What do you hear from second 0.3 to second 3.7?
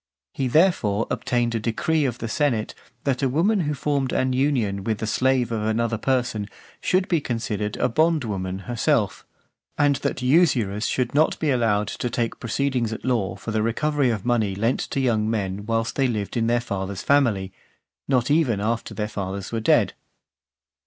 He, therefore, obtained a decree of the senate, that a woman